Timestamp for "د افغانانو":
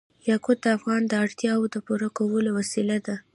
0.61-1.09